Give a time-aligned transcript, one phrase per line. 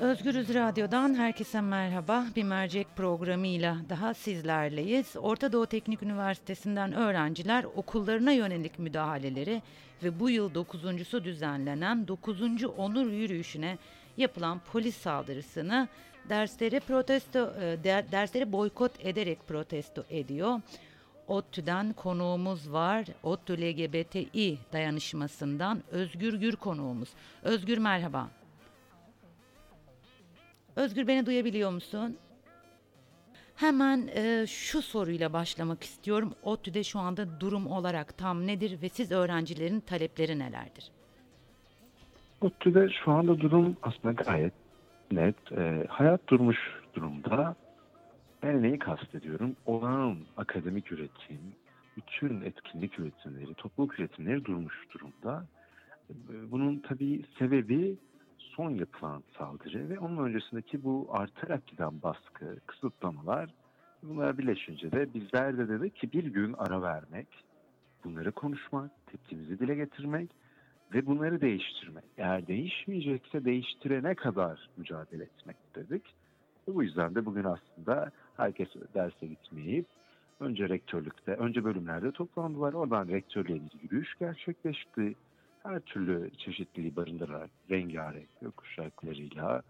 [0.00, 2.26] Özgürüz Radyo'dan herkese merhaba.
[2.36, 5.16] Bir mercek programıyla daha sizlerleyiz.
[5.16, 9.62] Orta Doğu Teknik Üniversitesi'nden öğrenciler okullarına yönelik müdahaleleri
[10.02, 12.40] ve bu yıl dokuzuncusu düzenlenen 9.
[12.76, 13.78] Onur Yürüyüşü'ne
[14.16, 15.88] yapılan polis saldırısını
[16.28, 20.60] dersleri protesto e, dersleri boykot ederek protesto ediyor.
[21.28, 23.06] ODTÜ'den konuğumuz var.
[23.22, 27.08] ODTÜ LGBTİ dayanışmasından Özgür Gür konuğumuz.
[27.42, 28.28] Özgür merhaba.
[30.76, 32.16] Özgür beni duyabiliyor musun?
[33.56, 36.34] Hemen e, şu soruyla başlamak istiyorum.
[36.42, 40.90] ODTÜ'de şu anda durum olarak tam nedir ve siz öğrencilerin talepleri nelerdir?
[42.40, 44.52] ODTÜ'de şu anda durum aslında gayet
[45.12, 45.52] net.
[45.52, 46.58] E, hayat durmuş
[46.94, 47.54] durumda.
[48.42, 49.56] Ben neyi kastediyorum?
[49.66, 51.40] Olağan akademik üretim,
[51.96, 55.46] bütün etkinlik üretimleri, topluluk üretimleri durmuş durumda.
[56.10, 56.14] E,
[56.50, 57.96] bunun tabii sebebi
[58.38, 63.50] son yapılan saldırı ve onun öncesindeki bu artarak giden baskı, kısıtlamalar
[64.02, 67.28] bunlar birleşince de bizler de dedik ki bir gün ara vermek,
[68.04, 70.30] bunları konuşmak, tepkimizi dile getirmek
[70.94, 72.04] ve bunları değiştirmek.
[72.18, 76.02] Eğer değişmeyecekse değiştirene kadar mücadele etmek dedik.
[76.66, 79.86] Bu yüzden de bugün aslında herkes derse gitmeyip
[80.40, 82.72] önce rektörlükte, önce bölümlerde toplandılar.
[82.72, 85.14] Oradan rektörlüğe bir yürüyüş gerçekleşti
[85.62, 89.62] her türlü çeşitliliği barındırarak rengarenk gökkuşaklarıyla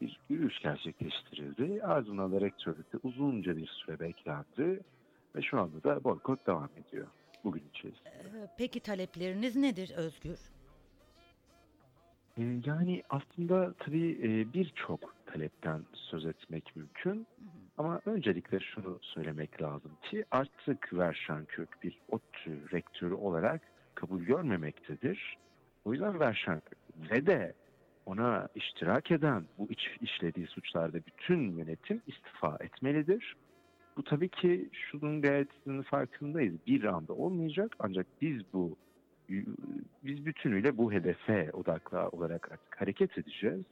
[0.00, 1.82] bir yürüyüş gerçekleştirildi.
[1.82, 4.80] Ardından da rektörlükte uzunca bir süre beklendi
[5.36, 7.06] ve şu anda da boykot devam ediyor
[7.44, 8.08] bugün içerisinde.
[8.08, 10.38] Ee, peki talepleriniz nedir Özgür?
[12.38, 17.26] Ee, yani aslında tabii e, birçok talepten söz etmek mümkün.
[17.78, 23.62] Ama öncelikle şunu söylemek lazım ki artık Verşan Kök bir ODTÜ rektörü olarak
[23.94, 25.36] kabul görmemektedir.
[25.84, 26.62] O yüzden Verşank
[27.10, 27.54] ve de
[28.06, 33.36] ona iştirak eden bu iç, işlediği suçlarda bütün yönetim istifa etmelidir.
[33.96, 36.54] Bu tabii ki şunun gayetinin farkındayız.
[36.66, 38.76] Bir anda olmayacak ancak biz bu
[40.04, 43.64] biz bütünüyle bu hedefe odaklı olarak artık hareket edeceğiz.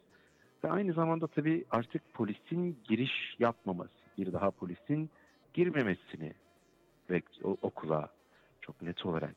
[0.63, 5.09] Ve aynı zamanda tabii artık polisin giriş yapmaması, bir daha polisin
[5.53, 6.33] girmemesini
[7.09, 8.09] ve okula
[8.61, 9.35] çok net olarak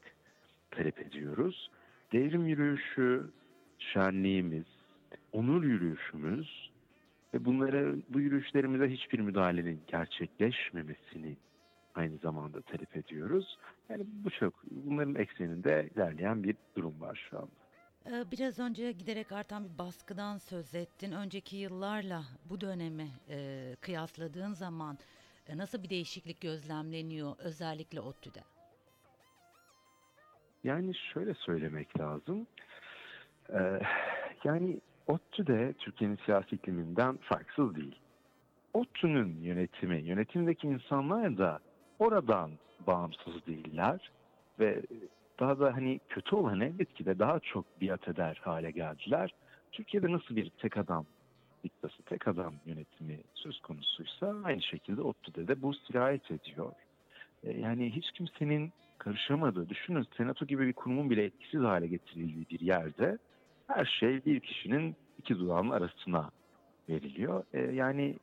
[0.70, 1.70] talep ediyoruz.
[2.12, 3.30] Devrim yürüyüşü,
[3.78, 4.66] şenliğimiz,
[5.32, 6.70] onur yürüyüşümüz
[7.34, 11.36] ve bunlara bu yürüyüşlerimize hiçbir müdahalenin gerçekleşmemesini
[11.94, 13.58] aynı zamanda talep ediyoruz.
[13.88, 17.50] Yani bu çok bunların ekseninde ilerleyen bir durum var şu anda.
[18.06, 21.12] Ee, biraz önce giderek artan bir baskıdan söz ettin.
[21.12, 24.98] Önceki yıllarla bu dönemi e, kıyasladığın zaman
[25.48, 28.40] e, nasıl bir değişiklik gözlemleniyor özellikle ODTÜ'de?
[30.64, 32.46] Yani şöyle söylemek lazım.
[33.52, 33.80] Ee,
[34.44, 37.98] yani ODTÜ Türkiye'nin siyasi ikliminden farksız değil.
[38.74, 41.58] ODTÜ'nün yönetimi, yönetimdeki insanlar da
[41.98, 42.50] oradan
[42.86, 44.10] bağımsız değiller
[44.60, 44.82] ve
[45.40, 49.34] daha da hani kötü olan elbette de daha çok biat eder hale geldiler.
[49.72, 51.06] Türkiye'de nasıl bir tek adam
[51.64, 56.72] diktası, tek adam yönetimi söz konusuysa aynı şekilde ODTÜ'de de bu sirayet ediyor.
[57.44, 62.60] Ee, yani hiç kimsenin karışamadığı, düşünün senato gibi bir kurumun bile etkisiz hale getirildiği bir
[62.60, 63.18] yerde
[63.66, 66.30] her şey bir kişinin iki dudağının arasına
[66.88, 67.44] veriliyor.
[67.52, 68.18] E, yani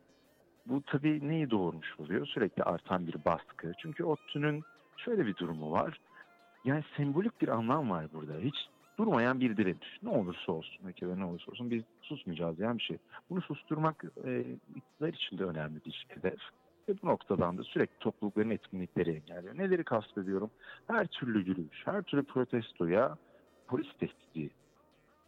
[0.65, 2.27] bu tabii neyi doğurmuş oluyor?
[2.27, 3.71] Sürekli artan bir baskı.
[3.81, 4.63] Çünkü ODTÜ'nün
[4.97, 5.99] şöyle bir durumu var.
[6.67, 8.39] Yani sembolik bir anlam var burada.
[8.39, 8.55] Hiç
[8.99, 9.99] durmayan bir direniş.
[10.03, 12.97] Ne olursa olsun, ülkede ne olursa olsun biz susmayacağız yani bir şey.
[13.29, 14.45] Bunu susturmak e,
[14.75, 16.39] iktidar için de önemli bir hedef.
[16.89, 19.57] Ve bu noktadan da sürekli toplulukların etkinlikleri engelliyor.
[19.57, 20.51] Neleri kastediyorum?
[20.87, 23.17] Her türlü yürüyüş, her türlü protestoya
[23.67, 24.49] polis tehdidi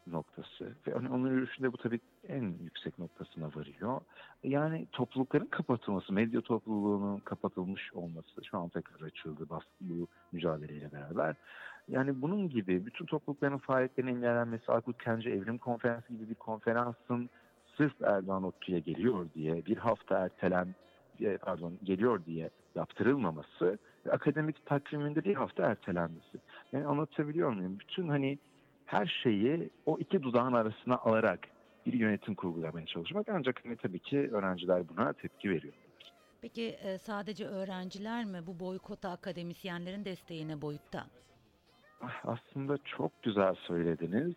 [0.08, 0.76] noktası.
[0.88, 4.02] Ve hani onun yürüyüşünde bu tabii en yüksek noktasına varıyor.
[4.44, 9.46] Yani toplulukların kapatılması, medya topluluğunun kapatılmış olması şu an tekrar açıldı
[9.82, 11.36] bu mücadeleyle beraber.
[11.88, 17.30] Yani bunun gibi bütün toplulukların faaliyetlerinin engellenmesi, Akut Kence Evrim Konferansı gibi bir konferansın
[17.78, 20.76] sırf Erdoğan Ottu'ya geliyor diye bir hafta ertelen
[21.42, 23.78] pardon geliyor diye yaptırılmaması
[24.12, 26.38] akademik takviminde bir hafta ertelenmesi.
[26.72, 27.80] Yani anlatabiliyor muyum?
[27.80, 28.40] Bütün hani
[28.90, 31.40] her şeyi o iki dudağın arasına alarak
[31.86, 35.74] bir yönetim kurgulamaya çalışmak ancak hani tabii ki öğrenciler buna tepki veriyor.
[36.42, 41.06] Peki e, sadece öğrenciler mi bu boykota akademisyenlerin desteğine boyutta?
[42.02, 44.34] Ah, aslında çok güzel söylediniz.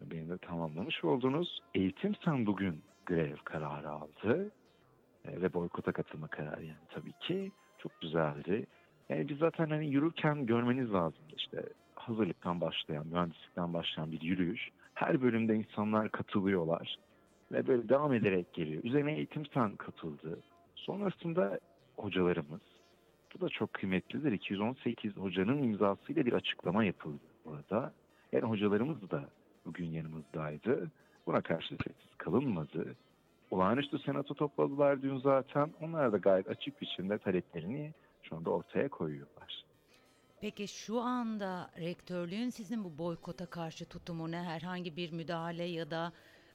[0.00, 1.60] Beni de tamamlamış oldunuz.
[1.74, 4.50] Eğitim Sen bugün grev kararı aldı.
[5.24, 8.66] E, ve boykota katılma kararı yani tabii ki çok güzeldi.
[9.08, 11.62] Yani biz zaten hani yürürken görmeniz lazım işte
[12.00, 14.70] hazırlıktan başlayan, mühendislikten başlayan bir yürüyüş.
[14.94, 16.96] Her bölümde insanlar katılıyorlar
[17.52, 18.84] ve böyle devam ederek geliyor.
[18.84, 20.38] Üzerine eğitim sen katıldı.
[20.74, 21.60] Sonrasında
[21.96, 22.60] hocalarımız,
[23.34, 24.32] bu da çok kıymetlidir.
[24.32, 27.92] 218 hocanın imzasıyla bir açıklama yapıldı burada.
[28.32, 29.24] Yani hocalarımız da
[29.66, 30.90] bugün yanımızdaydı.
[31.26, 32.96] Buna karşı sessiz kalınmadı.
[33.50, 35.70] Olağanüstü senato topladılar dün zaten.
[35.80, 37.92] Onlar da gayet açık biçimde taleplerini
[38.22, 39.65] şu anda ortaya koyuyorlar.
[40.40, 44.42] Peki şu anda rektörlüğün sizin bu boykota karşı tutumu ne?
[44.42, 46.12] Herhangi bir müdahale ya da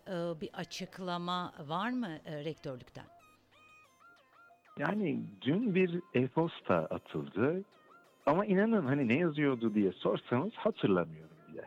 [0.07, 3.05] e, bir açıklama var mı e, rektörlükten?
[4.79, 7.63] Yani dün bir e-posta atıldı.
[8.25, 11.65] Ama inanın hani ne yazıyordu diye sorsanız hatırlamıyorum bile.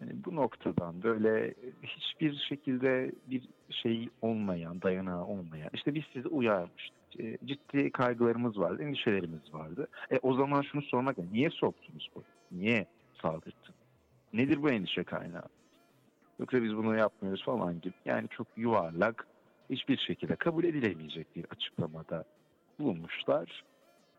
[0.00, 5.70] Yani bu noktadan böyle hiçbir şekilde bir şey olmayan, dayanağı olmayan.
[5.72, 6.99] işte biz sizi uyarmıştık.
[7.18, 9.88] E, ciddi kaygılarımız vardı, endişelerimiz vardı.
[10.10, 11.32] E, o zaman şunu sormak lazım.
[11.32, 12.22] Niye soktunuz bu?
[12.52, 12.86] Niye
[13.22, 13.74] saldırdın?
[14.32, 15.48] Nedir bu endişe kaynağı?
[16.38, 17.94] Yoksa biz bunu yapmıyoruz falan gibi.
[18.04, 19.26] Yani çok yuvarlak,
[19.70, 22.24] hiçbir şekilde kabul edilemeyecek bir açıklamada
[22.78, 23.64] bulunmuşlar.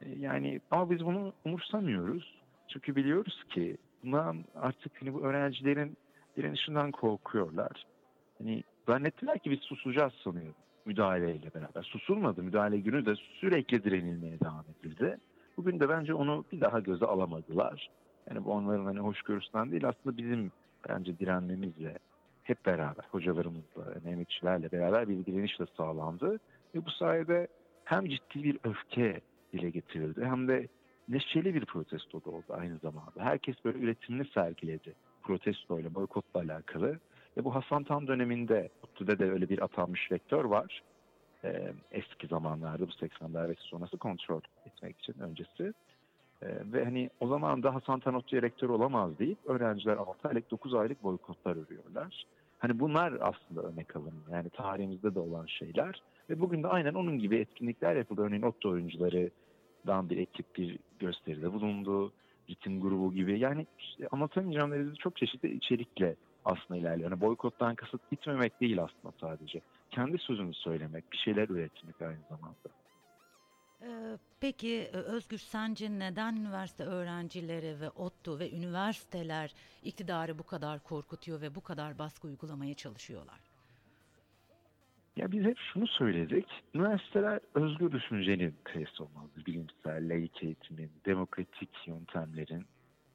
[0.01, 2.41] E, yani ama biz bunu umursamıyoruz.
[2.67, 5.97] Çünkü biliyoruz ki bundan artık hani bu öğrencilerin
[6.37, 7.85] direnişinden korkuyorlar.
[8.37, 10.55] Hani zannettiler ki biz susacağız sanıyorum
[10.85, 11.83] müdahaleyle beraber.
[11.83, 12.43] Susulmadı.
[12.43, 15.17] Müdahale günü de sürekli direnilmeye devam edildi.
[15.57, 17.89] Bugün de bence onu bir daha göze alamadılar.
[18.29, 20.51] Yani bu onların hani hoşgörüsünden değil aslında bizim
[20.89, 21.97] bence direnmemizle
[22.43, 26.39] hep beraber hocalarımızla, emekçilerle beraber bir direnişle sağlandı.
[26.75, 27.47] Ve bu sayede
[27.85, 29.21] hem ciddi bir öfke
[29.53, 30.67] dile getirildi hem de
[31.09, 33.11] neşeli bir protesto da oldu aynı zamanda.
[33.17, 36.99] Herkes böyle üretimini sergiledi protestoyla, boykotla alakalı.
[37.37, 40.81] Ve bu Hasan Tan döneminde ODTÜ'de de öyle bir atanmış rektör var.
[41.43, 45.73] Ee, eski zamanlarda bu 80'ler ve sonrası kontrol etmek için öncesi.
[46.41, 50.51] Ee, ve hani o zaman da Hasan Tan ODTÜ'ye rektör olamaz deyip öğrenciler 6 aylık
[50.51, 52.25] 9 aylık boykotlar örüyorlar.
[52.59, 54.31] Hani bunlar aslında örnek alınıyor.
[54.31, 56.01] Yani tarihimizde de olan şeyler.
[56.29, 58.21] Ve bugün de aynen onun gibi etkinlikler yapıldı.
[58.21, 62.11] Örneğin ODTÜ oyuncularından bir ekip bir gösteride bulundu.
[62.49, 63.39] Ritim grubu gibi.
[63.39, 66.15] Yani işte anlatamayacağım derecede çok çeşitli içerikle
[66.45, 67.11] aslında ilerliyor.
[67.11, 69.61] Yani boykottan kasıt gitmemek değil aslında sadece.
[69.91, 72.69] Kendi sözünü söylemek, bir şeyler üretmek aynı zamanda.
[73.81, 79.53] Ee, peki e, Özgür sence neden üniversite öğrencileri ve ODTÜ ve üniversiteler
[79.83, 83.39] iktidarı bu kadar korkutuyor ve bu kadar baskı uygulamaya çalışıyorlar?
[85.15, 86.45] Ya biz hep şunu söyledik.
[86.73, 89.45] Üniversiteler özgür düşüncenin kayısı olmalıdır.
[89.45, 92.65] Bilimsel, laik eğitimin, demokratik yöntemlerin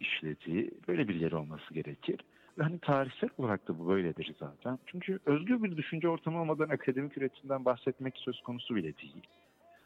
[0.00, 2.20] işlediği böyle bir yer olması gerekir.
[2.58, 4.78] Hani tarihsel olarak da bu böyledir zaten.
[4.86, 9.22] Çünkü özgür bir düşünce ortamı olmadan akademik üretimden bahsetmek söz konusu bile değil.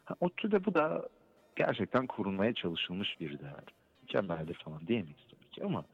[0.05, 1.09] Ha, ODTÜ'de bu da
[1.55, 3.63] gerçekten korunmaya çalışılmış bir değer.
[4.01, 5.85] Mükemmeldir falan diyemeyiz tabii ki ama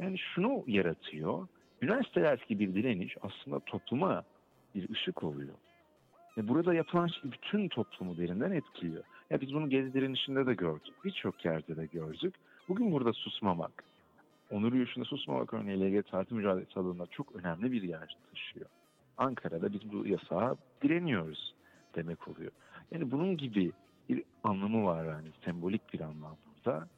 [0.00, 1.48] yani şunu yaratıyor.
[1.82, 4.22] Üniversitelerdeki bir direniş aslında topluma
[4.74, 5.54] bir ışık oluyor.
[6.38, 9.04] Ve burada yapılan şey bütün toplumu derinden etkiliyor.
[9.30, 10.94] Ya biz bunu gezi direnişinde de gördük.
[11.04, 12.34] Birçok yerde de gördük.
[12.68, 13.84] Bugün burada susmamak,
[14.52, 18.66] onur yürüyüşünde susmamak örneği LGBT artı mücadelesi alanında çok önemli bir yer taşıyor.
[19.18, 21.54] Ankara'da biz bu yasağa direniyoruz
[21.94, 22.50] demek oluyor.
[22.90, 23.72] Yani bunun gibi
[24.08, 26.88] bir anlamı var yani sembolik bir anlam burada.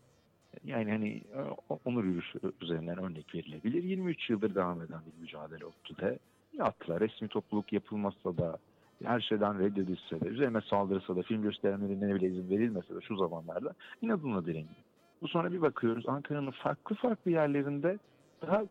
[0.65, 1.41] Yani hani e,
[1.85, 3.83] onur yürüyüşü üzerinden örnek verilebilir.
[3.83, 6.19] 23 yıldır devam eden bir mücadele ODTÜ'de
[6.53, 7.01] yaptılar.
[7.01, 8.59] Resmi topluluk yapılmazsa da
[9.05, 13.75] her şeyden reddedilse de, üzerine saldırsa da, film gösterenlerine bile izin verilmese de şu zamanlarda
[14.03, 14.85] inadına direniyor.
[15.25, 17.99] Bu sonra bir bakıyoruz Ankara'nın farklı farklı yerlerinde
[18.43, 18.63] daha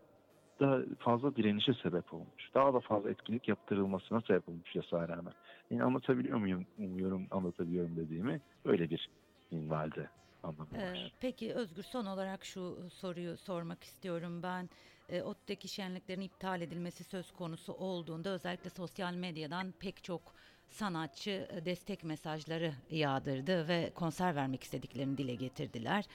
[0.59, 2.49] daha fazla direnişe sebep olmuş.
[2.53, 5.33] Daha da fazla etkinlik yaptırılmasına sebep olmuş yasağa rağmen.
[5.71, 6.65] Yani anlatabiliyor muyum?
[6.77, 8.41] Umuyorum anlatabiliyorum dediğimi.
[8.65, 9.09] Öyle bir
[9.51, 10.09] minvalde
[10.43, 10.67] anlamı.
[10.75, 14.69] Ee, peki Özgür son olarak şu soruyu sormak istiyorum ben.
[15.09, 20.21] E, ODTÜ'deki şenliklerin iptal edilmesi söz konusu olduğunda özellikle sosyal medyadan pek çok
[20.69, 26.05] sanatçı e, destek mesajları yağdırdı ve konser vermek istediklerini dile getirdiler.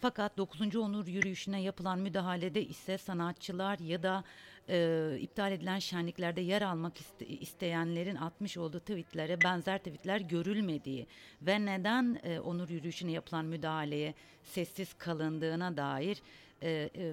[0.00, 0.76] Fakat 9.
[0.76, 4.24] Onur yürüyüşüne yapılan müdahalede ise sanatçılar ya da
[4.68, 11.06] e, iptal edilen şenliklerde yer almak iste, isteyenlerin atmış olduğu tweetlere benzer tweetler görülmediği
[11.42, 16.22] ve neden e, Onur yürüyüşüne yapılan müdahaleye sessiz kalındığına dair
[16.62, 17.12] e, e,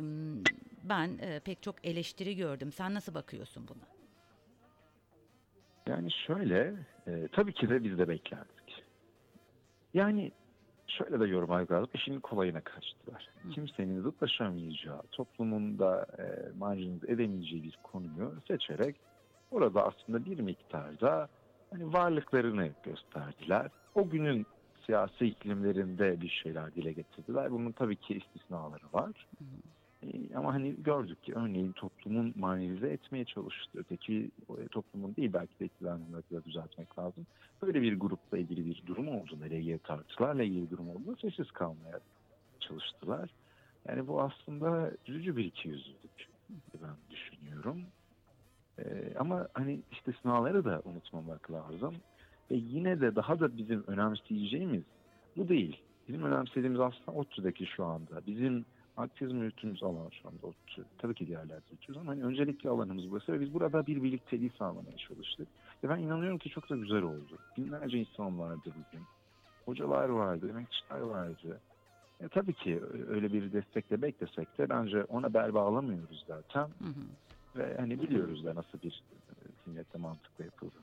[0.83, 2.71] ben e, pek çok eleştiri gördüm.
[2.71, 3.87] Sen nasıl bakıyorsun buna?
[5.87, 6.73] Yani şöyle,
[7.07, 8.83] e, tabii ki de biz de beklerdik.
[9.93, 10.31] Yani
[10.87, 11.89] şöyle de yorumlamak lazım.
[11.93, 13.29] İşin kolayına kaçtılar.
[13.43, 13.49] Hı.
[13.49, 18.95] Kimsenin zıtlaşamayacağı, toplumun da e, marjinize edemeyeceği bir konuyu seçerek
[19.51, 21.29] orada aslında bir miktarda
[21.71, 23.71] hani varlıklarını gösterdiler.
[23.95, 24.45] O günün
[24.85, 27.51] siyasi iklimlerinde bir şeyler dile getirdiler.
[27.51, 29.27] Bunun tabii ki istisnaları var.
[29.41, 29.43] E,
[30.35, 33.79] ama hani gördük ki örneğin toplumun manevrize etmeye çalıştı.
[33.79, 37.27] Öteki e, toplumun değil belki de iktidarını da düzeltmek lazım.
[37.61, 41.99] Böyle bir grupla ilgili bir durum olduğunda, LGB tartışmalarla ilgili durum olduğunda sessiz kalmaya
[42.59, 43.29] çalıştılar.
[43.87, 46.29] Yani bu aslında üzücü bir ikiyüzlülük
[46.83, 47.81] ben düşünüyorum.
[48.79, 51.95] Ee, ama hani istisnaları da unutmamak lazım.
[52.51, 54.83] Ve yine de daha da bizim önemseyeceğimiz
[55.37, 55.81] bu değil.
[56.07, 58.25] Bizim önemsediğimiz aslında ODTÜ'deki şu anda.
[58.27, 58.65] Bizim
[58.97, 60.85] aktivizm yürüttüğümüz alan şu anda ODTÜ.
[60.97, 64.97] Tabii ki diğerler yürütüyoruz ama hani öncelikli alanımız burası ve biz burada bir birlikteliği sağlamaya
[64.97, 65.47] çalıştık.
[65.83, 67.37] Ve ben inanıyorum ki çok da güzel oldu.
[67.57, 69.05] Binlerce insan vardı bugün.
[69.65, 71.61] Hocalar vardı, emekçiler vardı.
[72.19, 76.61] E, tabii ki öyle bir destekle beklesek de bence ona bel bağlamıyoruz zaten.
[76.61, 77.05] Hı hı.
[77.55, 79.03] Ve hani biliyoruz da nasıl bir
[79.65, 80.75] zihniyetle mantıkla yapıldı.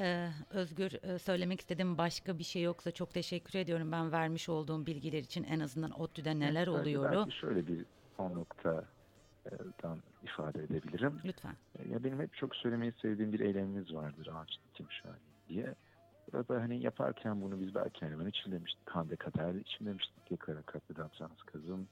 [0.00, 4.86] Ee, Özgür e, söylemek istediğim başka bir şey yoksa çok teşekkür ediyorum ben vermiş olduğum
[4.86, 7.12] bilgiler için en azından ODTÜ'de neler evet, oluyor.
[7.12, 7.84] Belki şöyle bir
[8.16, 11.20] son noktadan ifade edebilirim.
[11.24, 11.56] Lütfen.
[11.78, 15.74] E, ya benim hep çok söylemeyi sevdiğim bir eylemimiz vardır ağaç dikim şahane diye.
[16.32, 18.90] Burada hani yaparken bunu biz belki hani ben için demiştik.
[18.90, 20.30] Hande Kader'de için demiştik.
[20.30, 21.88] Yakara Kapı'dan Trans Kız'ın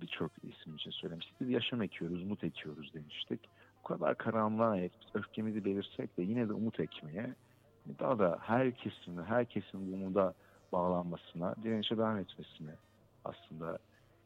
[0.00, 1.40] birçok isim için söylemiştik.
[1.40, 3.40] Biz yaşam ekiyoruz, umut ekiyoruz demiştik.
[3.78, 4.78] Bu kadar karanlığa
[5.14, 7.34] öfkemizi belirsek de yine de umut ekmeye
[7.98, 10.34] daha da herkesin, herkesin umuda
[10.72, 12.70] bağlanmasına, direnişe devam etmesini
[13.24, 13.78] aslında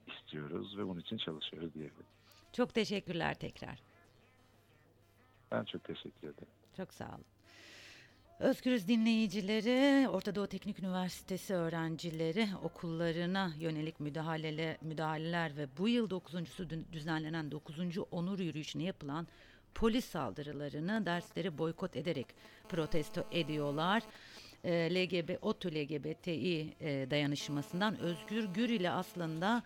[0.06, 2.06] istiyoruz ve bunun için çalışıyoruz diyebilirim.
[2.52, 3.78] Çok teşekkürler tekrar.
[5.50, 6.52] Ben çok teşekkür ederim.
[6.76, 7.24] Çok sağ olun.
[8.40, 16.92] Özgürüz dinleyicileri, Orta Doğu Teknik Üniversitesi öğrencileri okullarına yönelik müdahale, müdahaleler ve bu yıl 9.sü
[16.92, 17.78] düzenlenen 9.
[18.10, 19.26] onur yürüyüşüne yapılan
[19.74, 22.26] polis saldırılarını dersleri boykot ederek
[22.68, 24.02] protesto ediyorlar.
[24.64, 29.62] E, LGB, OTÜ LGBTİ e, dayanışmasından Özgür Gür ile aslında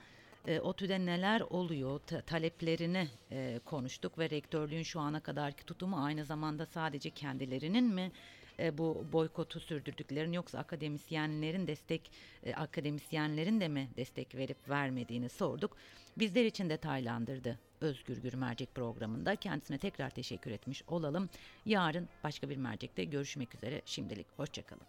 [0.46, 6.24] e, OTÜ'de neler oluyor ta, taleplerini e, konuştuk ve rektörlüğün şu ana kadarki tutumu aynı
[6.24, 8.12] zamanda sadece kendilerinin mi
[8.58, 12.10] e, bu boykotu sürdürdüklerin yoksa akademisyenlerin destek
[12.42, 15.76] e, akademisyenlerin de mi destek verip vermediğini sorduk.
[16.16, 19.36] Bizler için detaylandırdı Özgür Gür Mercek programında.
[19.36, 21.28] Kendisine tekrar teşekkür etmiş olalım.
[21.66, 23.82] Yarın başka bir mercekte görüşmek üzere.
[23.84, 24.86] Şimdilik hoşçakalın.